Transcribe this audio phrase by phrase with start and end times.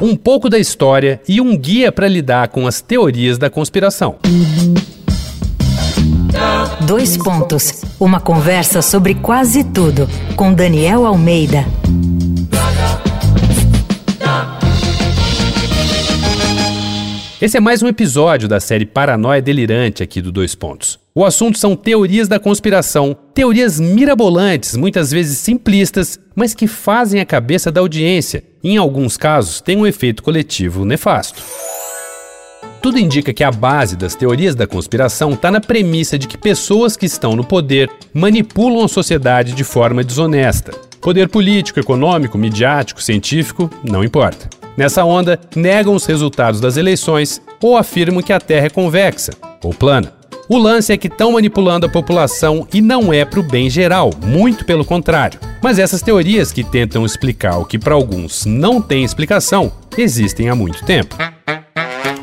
[0.00, 4.16] um pouco da história e um guia para lidar com as teorias da conspiração.
[6.86, 7.82] Dois pontos.
[8.00, 11.64] Uma conversa sobre quase tudo com Daniel Almeida.
[17.40, 20.98] Esse é mais um episódio da série Paranoia Delirante aqui do Dois Pontos.
[21.14, 27.24] O assunto são teorias da conspiração, teorias mirabolantes, muitas vezes simplistas, mas que fazem a
[27.24, 31.42] cabeça da audiência e, em alguns casos, têm um efeito coletivo nefasto.
[32.82, 36.94] Tudo indica que a base das teorias da conspiração está na premissa de que pessoas
[36.94, 40.72] que estão no poder manipulam a sociedade de forma desonesta.
[41.00, 44.59] Poder político, econômico, midiático, científico, não importa.
[44.76, 49.74] Nessa onda, negam os resultados das eleições ou afirmam que a Terra é convexa ou
[49.74, 50.12] plana.
[50.48, 54.10] O lance é que estão manipulando a população e não é para o bem geral,
[54.26, 55.38] muito pelo contrário.
[55.62, 60.54] Mas essas teorias que tentam explicar o que para alguns não tem explicação existem há
[60.54, 61.16] muito tempo.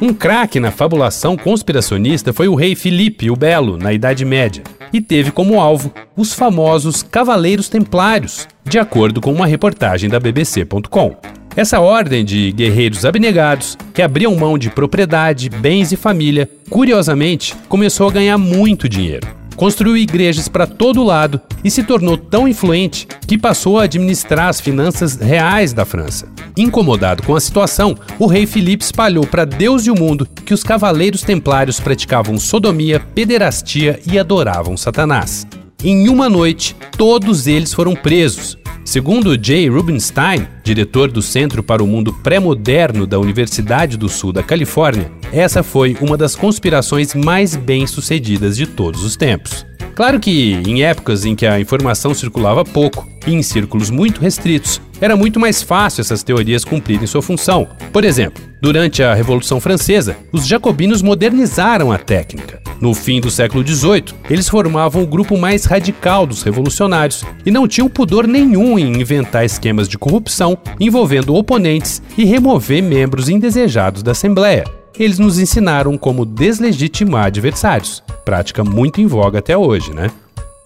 [0.00, 5.00] Um craque na fabulação conspiracionista foi o rei Filipe o Belo, na Idade Média, e
[5.00, 11.16] teve como alvo os famosos Cavaleiros Templários, de acordo com uma reportagem da BBC.com.
[11.56, 18.08] Essa ordem de guerreiros abnegados, que abriam mão de propriedade, bens e família, curiosamente começou
[18.08, 19.26] a ganhar muito dinheiro.
[19.56, 24.60] Construiu igrejas para todo lado e se tornou tão influente que passou a administrar as
[24.60, 26.28] finanças reais da França.
[26.54, 30.62] Incomodado com a situação, o rei Filipe espalhou para Deus e o mundo que os
[30.62, 35.46] cavaleiros templários praticavam sodomia, pederastia e adoravam Satanás.
[35.88, 41.86] Em uma noite, todos eles foram presos Segundo Jay Rubinstein, diretor do Centro para o
[41.86, 48.56] Mundo Pré-Moderno da Universidade do Sul da Califórnia, essa foi uma das conspirações mais bem-sucedidas
[48.56, 49.64] de todos os tempos.
[49.94, 54.80] Claro que, em épocas em que a informação circulava pouco e em círculos muito restritos,
[55.00, 57.68] era muito mais fácil essas teorias cumprirem sua função.
[57.92, 62.65] Por exemplo, durante a Revolução Francesa, os jacobinos modernizaram a técnica.
[62.80, 67.66] No fim do século XVIII, eles formavam o grupo mais radical dos revolucionários e não
[67.66, 74.12] tinham pudor nenhum em inventar esquemas de corrupção envolvendo oponentes e remover membros indesejados da
[74.12, 74.64] Assembleia.
[74.98, 80.10] Eles nos ensinaram como deslegitimar adversários, prática muito em voga até hoje, né?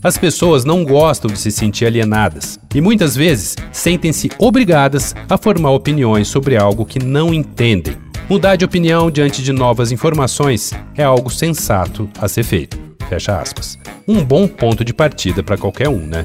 [0.03, 5.71] As pessoas não gostam de se sentir alienadas e muitas vezes sentem-se obrigadas a formar
[5.71, 7.97] opiniões sobre algo que não entendem.
[8.29, 12.82] Mudar de opinião diante de novas informações é algo sensato a ser feito.
[13.13, 13.79] Fecha aspas.
[14.09, 16.25] Um bom ponto de partida para qualquer um, né?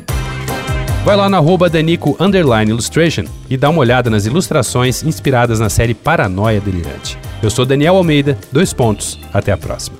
[1.03, 2.15] Vai lá na arroba Danico
[2.65, 7.17] Illustration e dá uma olhada nas ilustrações inspiradas na série Paranoia Delirante.
[7.43, 9.19] Eu sou Daniel Almeida, dois pontos.
[9.33, 9.97] Até a próxima.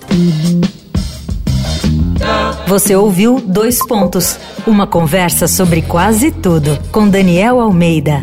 [2.68, 8.22] Você ouviu Dois Pontos uma conversa sobre quase tudo com Daniel Almeida.